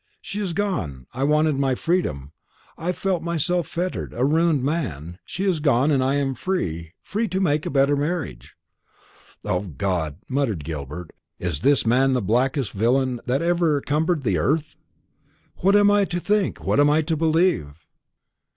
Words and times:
She 0.19 0.41
is 0.41 0.53
gone 0.53 1.05
I 1.13 1.23
wanted 1.23 1.59
my 1.59 1.75
freedom; 1.75 2.31
I 2.75 2.91
felt 2.91 3.21
myself 3.21 3.67
fettered, 3.67 4.15
a 4.15 4.25
ruined 4.25 4.63
man. 4.63 5.19
She 5.25 5.43
is 5.45 5.59
gone; 5.59 5.91
and 5.91 6.03
I 6.03 6.15
am 6.15 6.33
free, 6.33 6.93
free 7.03 7.27
to 7.27 7.39
make 7.39 7.67
a 7.67 7.69
better 7.69 7.95
marriage." 7.95 8.55
"O 9.45 9.59
God!" 9.59 10.15
muttered 10.27 10.63
Gilbert, 10.63 11.11
"is 11.37 11.59
this 11.59 11.85
man 11.85 12.13
the 12.13 12.19
blackest 12.23 12.71
villain 12.71 13.21
that 13.27 13.43
ever 13.43 13.79
cumbered 13.79 14.23
the 14.23 14.39
earth? 14.39 14.75
What 15.57 15.75
am 15.75 15.91
I 15.91 16.05
to 16.05 16.19
think, 16.19 16.63
what 16.63 16.79
am 16.79 16.89
I 16.89 17.03
to 17.03 17.15
believe?" 17.15 17.85